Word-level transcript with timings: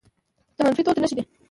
د 0.55 0.57
منفي 0.65 0.81
دود 0.85 0.97
نښې 1.01 1.15
دي 1.17 1.23